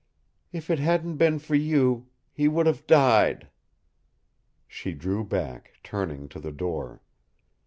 [0.51, 3.49] "If it hadn't been for you he would have died!"
[4.67, 7.03] She drew back, turning to the door.